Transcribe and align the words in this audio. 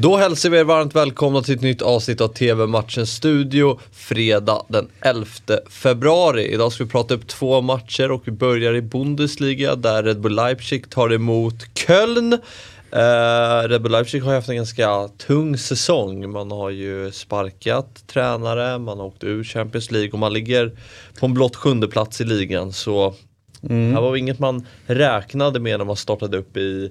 Då 0.00 0.16
hälsar 0.16 0.50
vi 0.50 0.58
er 0.58 0.64
varmt 0.64 0.94
välkomna 0.94 1.42
till 1.42 1.54
ett 1.54 1.60
nytt 1.60 1.82
avsnitt 1.82 2.20
av 2.20 2.28
TV-matchens 2.28 3.12
studio 3.12 3.80
fredag 3.92 4.62
den 4.68 4.88
11 5.00 5.26
februari. 5.70 6.52
Idag 6.52 6.72
ska 6.72 6.84
vi 6.84 6.90
prata 6.90 7.14
upp 7.14 7.26
två 7.26 7.60
matcher 7.60 8.10
och 8.10 8.22
vi 8.24 8.32
börjar 8.32 8.74
i 8.74 8.82
Bundesliga 8.82 9.74
där 9.74 10.02
Red 10.02 10.20
Bull 10.20 10.34
Leipzig 10.34 10.90
tar 10.90 11.12
emot 11.12 11.54
Köln. 11.74 12.32
Uh, 12.32 13.68
Red 13.68 13.82
Bull 13.82 13.92
Leipzig 13.92 14.22
har 14.22 14.34
haft 14.34 14.48
en 14.48 14.56
ganska 14.56 15.08
tung 15.08 15.58
säsong. 15.58 16.30
Man 16.30 16.50
har 16.50 16.70
ju 16.70 17.12
sparkat 17.12 18.06
tränare, 18.06 18.78
man 18.78 18.98
har 18.98 19.06
åkt 19.06 19.24
ur 19.24 19.44
Champions 19.44 19.90
League 19.90 20.10
och 20.10 20.18
man 20.18 20.32
ligger 20.32 20.72
på 21.20 21.26
en 21.26 21.34
blott 21.34 21.56
sjunde 21.56 21.88
plats 21.88 22.20
i 22.20 22.24
ligan. 22.24 22.72
Så 22.72 23.14
mm. 23.62 23.94
det 23.94 24.00
var 24.00 24.16
inget 24.16 24.38
man 24.38 24.66
räknade 24.86 25.60
med 25.60 25.78
när 25.78 25.84
man 25.84 25.96
startade 25.96 26.38
upp 26.38 26.56
i 26.56 26.90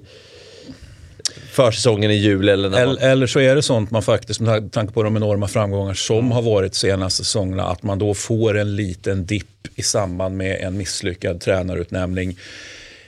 försäsongen 1.50 2.10
i 2.10 2.14
juli. 2.14 2.52
Eller, 2.52 2.68
eller, 2.68 2.86
man... 2.86 2.98
eller 2.98 3.26
så 3.26 3.40
är 3.40 3.54
det 3.54 3.62
sånt 3.62 3.90
man 3.90 4.02
faktiskt, 4.02 4.40
med 4.40 4.72
tanke 4.72 4.92
på 4.92 5.02
de 5.02 5.16
enorma 5.16 5.48
framgångar 5.48 5.94
som 5.94 6.18
mm. 6.18 6.30
har 6.30 6.42
varit 6.42 6.74
senaste 6.74 7.24
säsongerna, 7.24 7.64
att 7.64 7.82
man 7.82 7.98
då 7.98 8.14
får 8.14 8.58
en 8.58 8.76
liten 8.76 9.26
dipp 9.26 9.68
i 9.74 9.82
samband 9.82 10.36
med 10.36 10.60
en 10.60 10.76
misslyckad 10.76 11.40
tränarutnämning. 11.40 12.38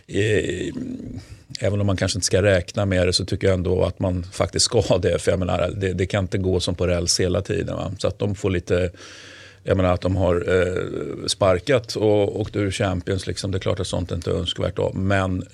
Eh, 0.07 0.75
även 1.61 1.81
om 1.81 1.87
man 1.87 1.97
kanske 1.97 2.17
inte 2.17 2.27
ska 2.27 2.43
räkna 2.43 2.87
med 2.87 3.07
det 3.07 3.13
så 3.13 3.25
tycker 3.25 3.47
jag 3.47 3.55
ändå 3.55 3.85
att 3.85 3.99
man 3.99 4.23
faktiskt 4.33 4.65
ska 4.65 4.99
det. 4.99 5.19
För 5.19 5.31
jag 5.31 5.39
menar, 5.39 5.73
det, 5.77 5.93
det 5.93 6.07
kan 6.07 6.25
inte 6.25 6.39
gå 6.39 6.61
som 6.61 6.75
på 6.75 6.87
räls 6.87 7.21
hela 7.21 7.43
tiden. 7.43 7.77
Va? 7.77 7.93
Så 7.99 8.09
att 8.09 8.19
de 8.19 8.35
får 8.35 8.51
lite 8.51 8.91
jag 9.63 9.77
menar 9.77 9.95
att 9.95 10.01
de 10.01 10.17
har 10.17 10.45
eh, 10.49 11.27
sparkat 11.27 11.97
och 11.97 12.41
åkt 12.41 12.57
ur 12.57 12.71
Champions, 12.71 13.27
liksom, 13.27 13.51
det 13.51 13.59
är 13.59 13.61
klart 13.61 13.81
att 13.81 13.87
sånt 13.87 14.13
inte 14.13 14.31
är 14.31 14.35
önskvärt. 14.35 14.77
Då. 14.77 14.93
Men 14.93 15.45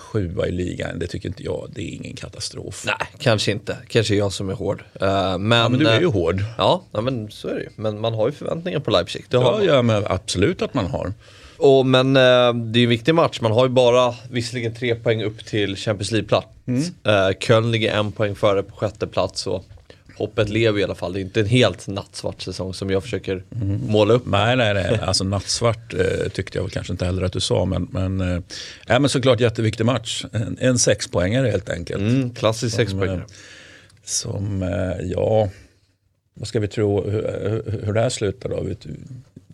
sjua 0.00 0.46
i 0.46 0.52
ligan, 0.52 0.98
det 0.98 1.06
tycker 1.06 1.28
inte 1.28 1.42
jag, 1.42 1.70
det 1.74 1.82
är 1.82 1.94
ingen 1.94 2.16
katastrof. 2.16 2.84
Nej, 2.86 3.08
kanske 3.18 3.52
inte. 3.52 3.76
Kanske 3.88 4.14
jag 4.14 4.32
som 4.32 4.50
är 4.50 4.54
hård. 4.54 4.84
Uh, 5.02 5.38
men, 5.38 5.58
ja, 5.58 5.68
men 5.68 5.78
du 5.78 5.88
är 5.88 6.00
ju 6.00 6.06
uh, 6.06 6.12
hård. 6.12 6.44
Ja, 6.58 6.82
ja, 6.92 7.00
men 7.00 7.30
så 7.30 7.48
är 7.48 7.54
det 7.54 7.60
ju. 7.60 7.68
Men 7.76 8.00
man 8.00 8.14
har 8.14 8.26
ju 8.28 8.32
förväntningar 8.32 8.80
på 8.80 8.90
Leipzig. 8.90 9.24
Det 9.28 9.36
ja, 9.36 9.62
ja, 9.62 9.82
men 9.82 10.04
absolut 10.06 10.62
att 10.62 10.74
man 10.74 10.86
har. 10.86 11.12
Och, 11.56 11.86
men 11.86 12.06
uh, 12.06 12.54
det 12.54 12.78
är 12.78 12.82
en 12.82 12.88
viktig 12.88 13.14
match. 13.14 13.40
Man 13.40 13.52
har 13.52 13.64
ju 13.64 13.70
bara 13.70 14.14
visserligen 14.30 14.74
tre 14.74 14.94
poäng 14.94 15.22
upp 15.22 15.44
till 15.44 15.76
Champions 15.76 16.10
League-plats. 16.10 16.46
Mm. 16.66 17.34
Köln 17.40 17.70
ligger 17.70 17.92
en 17.92 18.12
poäng 18.12 18.34
före 18.34 18.62
på 18.62 18.76
sjätte 18.76 19.06
plats. 19.06 19.46
Och 19.46 19.64
hoppet 20.20 20.48
lever 20.48 20.80
i 20.80 20.84
alla 20.84 20.94
fall. 20.94 21.12
Det 21.12 21.18
är 21.18 21.22
inte 21.22 21.40
en 21.40 21.46
helt 21.46 21.88
nattsvart 21.88 22.42
säsong 22.42 22.74
som 22.74 22.90
jag 22.90 23.02
försöker 23.02 23.44
mm. 23.54 23.80
måla 23.86 24.14
upp. 24.14 24.26
Nej, 24.26 24.56
nej, 24.56 24.74
nej. 24.74 24.98
Alltså 25.02 25.24
nattsvart 25.24 25.94
eh, 25.94 26.28
tyckte 26.32 26.58
jag 26.58 26.62
väl 26.62 26.70
kanske 26.70 26.92
inte 26.92 27.04
heller 27.04 27.22
att 27.22 27.32
du 27.32 27.40
sa. 27.40 27.64
Men, 27.64 27.88
men, 27.90 28.20
eh, 28.20 28.40
men 28.86 29.08
såklart 29.08 29.40
jätteviktig 29.40 29.84
match. 29.84 30.24
En, 30.32 30.58
en 30.60 30.78
sexpoängare 30.78 31.48
helt 31.48 31.70
enkelt. 31.70 32.00
Mm, 32.00 32.30
klassisk 32.30 32.76
sexpoängare. 32.76 33.16
Eh, 33.16 33.24
som, 34.04 34.62
eh, 34.62 35.06
ja, 35.06 35.48
vad 36.34 36.48
ska 36.48 36.60
vi 36.60 36.68
tro 36.68 37.10
hur, 37.10 37.82
hur 37.84 37.92
det 37.92 38.00
här 38.00 38.08
slutar 38.08 38.48
då? 38.48 38.66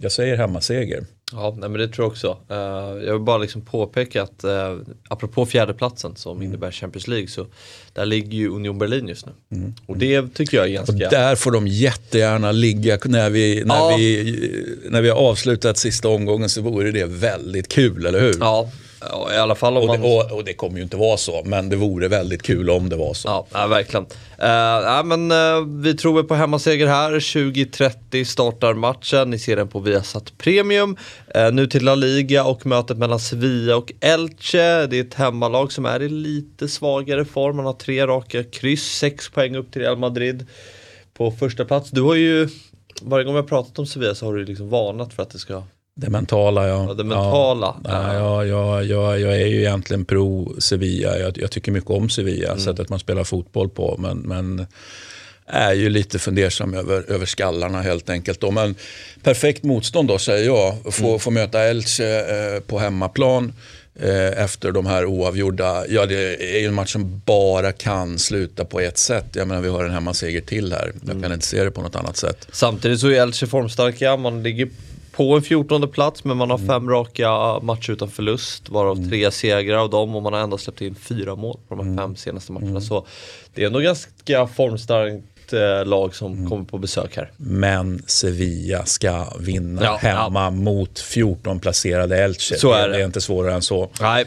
Jag 0.00 0.12
säger 0.12 0.36
hemmaseger. 0.36 1.04
Ja, 1.32 1.54
nej, 1.58 1.68
men 1.68 1.80
det 1.80 1.88
tror 1.88 2.04
jag 2.04 2.12
också. 2.12 2.38
Uh, 2.50 2.56
jag 3.04 3.12
vill 3.12 3.22
bara 3.22 3.38
liksom 3.38 3.62
påpeka 3.62 4.22
att 4.22 4.44
uh, 4.44 4.78
apropå 5.08 5.46
fjärdeplatsen 5.46 6.16
som 6.16 6.36
mm. 6.36 6.48
innebär 6.48 6.70
Champions 6.70 7.08
League 7.08 7.28
så 7.28 7.46
där 7.92 8.06
ligger 8.06 8.38
ju 8.38 8.48
Union 8.48 8.78
Berlin 8.78 9.08
just 9.08 9.26
nu. 9.26 9.32
Mm. 9.58 9.74
Och 9.86 9.96
det 9.96 10.34
tycker 10.34 10.56
jag 10.56 10.66
är 10.66 10.70
ganska... 10.70 10.92
Och 10.92 10.98
där 10.98 11.36
får 11.36 11.50
de 11.50 11.66
jättegärna 11.66 12.52
ligga 12.52 12.98
när 13.04 13.30
vi, 13.30 13.64
när 13.64 13.74
ja. 13.74 13.96
vi, 13.96 14.78
när 14.90 15.02
vi 15.02 15.08
har 15.08 15.16
avslutat 15.16 15.78
sista 15.78 16.08
omgången 16.08 16.48
så 16.48 16.60
vore 16.60 16.90
det 16.90 17.04
väldigt 17.04 17.68
kul, 17.68 18.06
eller 18.06 18.20
hur? 18.20 18.36
Ja, 18.40 18.70
Ja, 19.10 19.34
i 19.34 19.36
alla 19.36 19.54
fall 19.54 19.76
om 19.76 19.90
och, 19.90 19.98
det, 19.98 20.04
och, 20.04 20.32
och, 20.32 20.44
det 20.44 20.54
kommer 20.54 20.76
ju 20.76 20.82
inte 20.82 20.96
vara 20.96 21.16
så, 21.16 21.42
men 21.44 21.68
det 21.68 21.76
vore 21.76 22.08
väldigt 22.08 22.42
kul 22.42 22.70
om 22.70 22.88
det 22.88 22.96
var 22.96 23.14
så. 23.14 23.28
Ja, 23.28 23.46
ja 23.52 23.66
verkligen. 23.66 24.06
Uh, 24.42 24.48
ja, 24.84 25.02
men, 25.04 25.32
uh, 25.32 25.82
vi 25.82 25.94
tror 25.94 26.22
på 26.22 26.34
hemmaseger 26.34 26.86
här. 26.86 27.12
20.30 27.12 28.24
startar 28.24 28.74
matchen. 28.74 29.30
Ni 29.30 29.38
ser 29.38 29.56
den 29.56 29.68
på 29.68 29.80
Viasat 29.80 30.38
Premium. 30.38 30.96
Uh, 31.36 31.52
nu 31.52 31.66
till 31.66 31.84
La 31.84 31.94
Liga 31.94 32.44
och 32.44 32.66
mötet 32.66 32.98
mellan 32.98 33.20
Sevilla 33.20 33.76
och 33.76 33.92
Elche. 34.00 34.86
Det 34.86 34.96
är 34.96 35.00
ett 35.00 35.14
hemmalag 35.14 35.72
som 35.72 35.86
är 35.86 36.02
i 36.02 36.08
lite 36.08 36.68
svagare 36.68 37.24
form. 37.24 37.56
Man 37.56 37.66
har 37.66 37.72
tre 37.72 38.06
raka 38.06 38.44
kryss, 38.44 38.98
sex 38.98 39.30
poäng 39.30 39.56
upp 39.56 39.72
till 39.72 39.82
Real 39.82 39.98
Madrid 39.98 40.46
på 41.14 41.30
första 41.30 41.64
plats. 41.64 41.90
Du 41.90 42.02
har 42.02 42.14
ju, 42.14 42.48
varje 43.02 43.24
gång 43.24 43.34
vi 43.34 43.40
har 43.40 43.48
pratat 43.48 43.78
om 43.78 43.86
Sevilla 43.86 44.14
så 44.14 44.26
har 44.26 44.34
du 44.34 44.44
liksom 44.44 44.68
varnat 44.68 45.14
för 45.14 45.22
att 45.22 45.30
det 45.30 45.38
ska 45.38 45.62
det 45.98 46.10
mentala, 46.10 46.68
ja. 46.68 46.86
ja 46.88 46.94
det 46.94 47.04
mentala. 47.04 47.76
Ja, 47.84 48.14
ja, 48.14 48.44
ja, 48.44 48.82
ja, 48.82 49.18
jag 49.18 49.40
är 49.40 49.46
ju 49.46 49.60
egentligen 49.60 50.04
pro 50.04 50.54
Sevilla. 50.58 51.18
Jag, 51.18 51.38
jag 51.38 51.50
tycker 51.50 51.72
mycket 51.72 51.90
om 51.90 52.08
Sevilla, 52.08 52.48
mm. 52.48 52.60
sättet 52.60 52.88
man 52.88 52.98
spelar 52.98 53.24
fotboll 53.24 53.68
på. 53.68 53.96
Men, 53.98 54.18
men 54.18 54.66
är 55.46 55.72
ju 55.72 55.88
lite 55.88 56.18
fundersam 56.18 56.74
över, 56.74 57.10
över 57.10 57.26
skallarna 57.26 57.82
helt 57.82 58.10
enkelt. 58.10 58.40
Då. 58.40 58.50
Men 58.50 58.74
perfekt 59.22 59.62
motstånd 59.62 60.08
då 60.08 60.18
säger 60.18 60.46
jag. 60.46 60.94
Få, 60.94 61.06
mm. 61.06 61.18
få 61.18 61.30
möta 61.30 61.62
Elche 61.62 62.20
eh, 62.20 62.60
på 62.60 62.78
hemmaplan 62.78 63.52
eh, 64.00 64.42
efter 64.42 64.72
de 64.72 64.86
här 64.86 65.04
oavgjorda. 65.04 65.86
Ja, 65.88 66.06
det 66.06 66.56
är 66.56 66.60
ju 66.60 66.66
en 66.66 66.74
match 66.74 66.92
som 66.92 67.22
bara 67.24 67.72
kan 67.72 68.18
sluta 68.18 68.64
på 68.64 68.80
ett 68.80 68.98
sätt. 68.98 69.26
Jag 69.32 69.48
menar 69.48 69.62
vi 69.62 69.68
har 69.68 69.84
en 69.84 69.92
hemmaseger 69.92 70.40
till 70.40 70.72
här. 70.72 70.92
Jag 71.00 71.08
kan 71.08 71.16
mm. 71.16 71.32
inte 71.32 71.46
se 71.46 71.64
det 71.64 71.70
på 71.70 71.82
något 71.82 71.96
annat 71.96 72.16
sätt. 72.16 72.48
Samtidigt 72.52 73.00
så 73.00 73.08
är 73.08 73.22
Elche 73.22 73.46
formstarka. 73.46 74.16
Man 74.16 74.42
ligger 74.42 74.68
på 75.16 75.36
en 75.36 75.42
14 75.42 75.88
plats 75.88 76.24
men 76.24 76.36
man 76.36 76.50
har 76.50 76.58
mm. 76.58 76.68
fem 76.68 76.90
raka 76.90 77.60
matcher 77.62 77.90
utan 77.90 78.10
förlust 78.10 78.68
varav 78.68 78.96
mm. 78.96 79.10
tre 79.10 79.30
segrar 79.30 79.78
av 79.78 79.90
dem 79.90 80.16
och 80.16 80.22
man 80.22 80.32
har 80.32 80.40
ändå 80.40 80.58
släppt 80.58 80.80
in 80.80 80.94
fyra 80.94 81.34
mål 81.34 81.58
på 81.68 81.74
de 81.74 81.78
här 81.78 81.92
mm. 81.92 81.98
fem 81.98 82.16
senaste 82.16 82.52
matcherna. 82.52 82.80
Så 82.80 83.06
det 83.54 83.62
är 83.62 83.66
ändå 83.66 83.78
ganska 83.78 84.46
formstarkt 84.46 85.52
eh, 85.52 85.84
lag 85.84 86.14
som 86.14 86.32
mm. 86.32 86.50
kommer 86.50 86.64
på 86.64 86.78
besök 86.78 87.16
här. 87.16 87.30
Men 87.36 88.02
Sevilla 88.06 88.84
ska 88.84 89.26
vinna 89.40 89.84
ja, 89.84 89.96
hemma 89.96 90.44
ja. 90.44 90.50
mot 90.50 90.98
14 90.98 91.60
placerade 91.60 92.24
Elche. 92.24 92.54
Så 92.58 92.72
är 92.72 92.88
det. 92.88 92.94
det 92.94 93.02
är 93.02 93.06
inte 93.06 93.20
svårare 93.20 93.54
än 93.54 93.62
så. 93.62 93.90
Nej, 94.00 94.24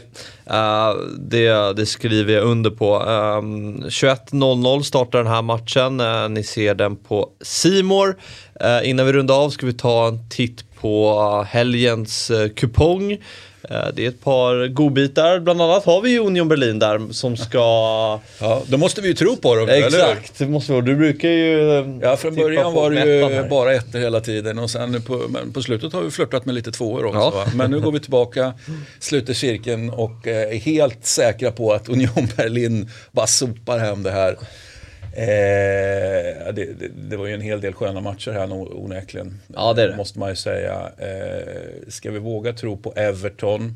uh, 0.50 1.06
det, 1.18 1.76
det, 1.76 1.86
skriver 1.86 2.34
jag 2.34 2.44
under 2.44 2.70
på. 2.70 2.98
Um, 2.98 3.82
21.00 3.82 4.82
startar 4.82 5.18
den 5.18 5.32
här 5.32 5.42
matchen. 5.42 6.00
Uh, 6.00 6.28
ni 6.28 6.42
ser 6.42 6.74
den 6.74 6.96
på 6.96 7.30
Simor. 7.40 8.16
Uh, 8.64 8.88
innan 8.88 9.06
vi 9.06 9.12
rundar 9.12 9.34
av 9.34 9.50
ska 9.50 9.66
vi 9.66 9.72
ta 9.72 10.08
en 10.08 10.28
titt 10.28 10.69
på 10.80 11.46
helgens 11.48 12.30
eh, 12.30 12.48
kupong. 12.48 13.12
Eh, 13.70 13.88
det 13.94 14.04
är 14.04 14.08
ett 14.08 14.24
par 14.24 14.68
godbitar, 14.68 15.40
bland 15.40 15.62
annat 15.62 15.84
har 15.84 16.00
vi 16.00 16.18
Union 16.18 16.48
Berlin 16.48 16.78
där 16.78 17.12
som 17.12 17.36
ska... 17.36 17.58
Ja, 18.40 18.62
då 18.66 18.76
måste 18.76 19.00
vi 19.00 19.08
ju 19.08 19.14
tro 19.14 19.36
på 19.36 19.54
dem, 19.56 19.68
Exakt, 19.68 20.38
det 20.38 20.46
måste 20.46 20.72
vi. 20.72 20.80
Du 20.80 20.96
brukar 20.96 21.28
ju... 21.28 21.78
Eh, 21.78 21.86
ja, 22.02 22.16
från 22.16 22.34
början 22.34 22.74
var 22.74 22.90
det 22.90 23.06
ju 23.06 23.48
bara 23.48 23.74
ettor 23.74 23.98
hela 23.98 24.20
tiden 24.20 24.58
och 24.58 24.70
sen 24.70 25.02
på, 25.02 25.28
på 25.54 25.62
slutet 25.62 25.92
har 25.92 26.02
vi 26.02 26.10
flörtat 26.10 26.44
med 26.44 26.54
lite 26.54 26.72
tvåor 26.72 27.04
också. 27.04 27.18
Ja. 27.18 27.46
Men 27.54 27.70
nu 27.70 27.80
går 27.80 27.92
vi 27.92 28.00
tillbaka, 28.00 28.54
sluter 28.98 29.34
cirkeln 29.34 29.90
och 29.90 30.26
är 30.26 30.54
helt 30.54 31.06
säkra 31.06 31.50
på 31.52 31.72
att 31.72 31.88
Union 31.88 32.28
Berlin 32.36 32.90
bara 33.12 33.26
sopar 33.26 33.78
hem 33.78 34.02
det 34.02 34.10
här. 34.10 34.36
Eh, 35.12 36.52
det, 36.52 36.78
det, 36.78 36.88
det, 36.88 37.16
var 37.16 37.26
ju 37.26 37.34
en 37.34 37.40
hel 37.40 37.60
del 37.60 37.72
sköna 37.72 38.00
matcher 38.00 38.30
här 38.30 38.52
onekligen. 38.52 39.40
Ja, 39.54 39.72
det 39.72 39.82
är 39.82 39.88
det. 39.88 39.96
Måste 39.96 40.18
man 40.18 40.28
ju 40.28 40.36
säga. 40.36 40.92
Eh, 40.98 41.88
ska 41.88 42.10
vi 42.10 42.18
våga 42.18 42.52
tro 42.52 42.76
på 42.76 42.92
Everton? 42.92 43.74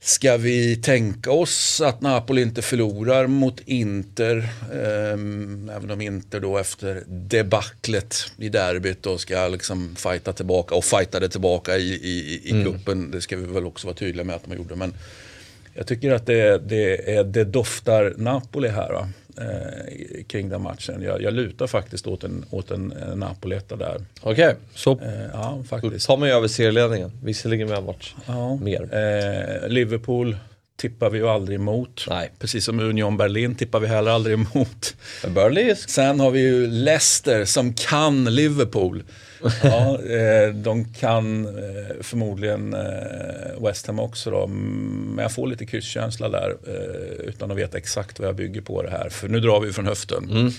Ska 0.00 0.36
vi 0.36 0.76
tänka 0.76 1.30
oss 1.30 1.80
att 1.80 2.00
Napoli 2.00 2.42
inte 2.42 2.62
förlorar 2.62 3.26
mot 3.26 3.60
Inter? 3.66 4.36
Eh, 4.72 5.76
även 5.76 5.90
om 5.90 6.00
Inter 6.00 6.40
då 6.40 6.58
efter 6.58 7.02
debaclet 7.06 8.16
i 8.38 8.48
derbyt 8.48 9.02
då 9.02 9.18
ska 9.18 9.48
liksom 9.48 9.96
fighta 9.96 10.32
tillbaka 10.32 10.74
och 10.74 10.84
fightade 10.84 11.28
tillbaka 11.28 11.76
i, 11.76 11.92
i, 11.92 12.40
i 12.44 12.50
mm. 12.50 12.64
kuppen. 12.64 13.10
Det 13.10 13.20
ska 13.20 13.36
vi 13.36 13.46
väl 13.46 13.66
också 13.66 13.86
vara 13.86 13.96
tydliga 13.96 14.24
med 14.24 14.36
att 14.36 14.44
de 14.44 14.56
gjorde. 14.56 14.76
Men 14.76 14.94
jag 15.74 15.86
tycker 15.86 16.12
att 16.12 16.26
det, 16.26 16.58
det, 16.58 17.22
det 17.22 17.44
doftar 17.44 18.14
Napoli 18.16 18.68
här. 18.68 18.92
Va? 18.92 19.08
Eh, 19.38 20.24
kring 20.26 20.48
den 20.48 20.62
matchen. 20.62 21.02
Jag, 21.02 21.22
jag 21.22 21.34
lutar 21.34 21.66
faktiskt 21.66 22.06
åt 22.06 22.24
en, 22.24 22.44
åt 22.50 22.70
en, 22.70 22.92
en 22.92 23.18
Napoleta 23.18 23.76
där. 23.76 24.00
Okej, 24.20 24.32
okay. 24.32 24.54
så 24.74 24.92
eh, 24.92 25.26
ja, 25.32 25.62
faktiskt. 25.68 26.06
tar 26.06 26.16
man 26.16 26.28
ju 26.28 26.34
över 26.34 26.48
serieledningen. 26.48 27.12
Visserligen 27.22 27.68
med 27.68 27.78
en 27.78 27.84
match 27.84 28.14
ja. 28.26 28.56
mer. 28.56 28.82
Eh, 28.82 29.68
Liverpool 29.68 30.36
tippar 30.84 31.10
vi 31.10 31.18
ju 31.18 31.28
aldrig 31.28 31.56
emot. 31.56 32.06
Nej. 32.08 32.30
Precis 32.38 32.64
som 32.64 32.80
Union 32.80 33.16
Berlin 33.16 33.54
tippar 33.54 33.80
vi 33.80 33.86
heller 33.86 34.10
aldrig 34.10 34.34
emot. 34.34 34.96
Burnley. 35.34 35.74
Sen 35.74 36.20
har 36.20 36.30
vi 36.30 36.40
ju 36.40 36.66
Leicester 36.66 37.44
som 37.44 37.74
kan 37.74 38.24
Liverpool. 38.24 39.02
ja, 39.62 39.98
eh, 40.02 40.54
de 40.54 40.84
kan 40.84 41.46
eh, 41.46 41.96
förmodligen 42.00 42.74
eh, 42.74 43.62
West 43.66 43.86
Ham 43.86 44.00
också 44.00 44.30
då. 44.30 44.46
Men 44.46 45.22
jag 45.22 45.32
får 45.32 45.46
lite 45.46 45.66
krysskänsla 45.66 46.28
där 46.28 46.56
utan 47.24 47.50
att 47.50 47.56
veta 47.56 47.78
exakt 47.78 48.18
vad 48.18 48.28
jag 48.28 48.36
bygger 48.36 48.60
på 48.60 48.82
det 48.82 48.90
här. 48.90 49.08
För 49.08 49.28
nu 49.28 49.40
drar 49.40 49.60
vi 49.60 49.72
från 49.72 49.86
höften. 49.86 50.30
Mm. 50.30 50.52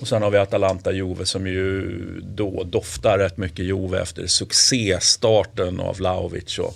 Och 0.00 0.08
sen 0.08 0.22
har 0.22 0.30
vi 0.30 0.38
Atalanta-Juve 0.38 1.24
som 1.24 1.46
ju 1.46 1.98
då 2.20 2.64
doftar 2.64 3.18
rätt 3.18 3.36
mycket 3.36 3.64
Juve 3.64 4.00
efter 4.00 4.26
succéstarten 4.26 5.80
av 5.80 5.96
Vlahovic 5.96 6.58
och 6.58 6.74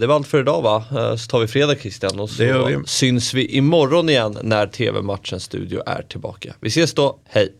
det 0.00 0.06
var 0.06 0.14
allt 0.14 0.28
för 0.28 0.40
idag 0.40 0.62
va? 0.62 0.84
Eh, 0.90 1.16
så 1.16 1.30
tar 1.30 1.40
vi 1.40 1.46
fredag 1.46 1.74
Christian 1.74 2.20
och 2.20 2.30
så 2.30 2.82
syns 2.86 3.34
vi 3.34 3.46
imorgon 3.46 4.08
igen 4.08 4.38
när 4.42 4.66
TV-matchens 4.66 5.44
studio 5.44 5.82
är 5.86 6.02
tillbaka. 6.02 6.54
Vi 6.60 6.68
ses 6.68 6.94
då, 6.94 7.18
hej! 7.24 7.52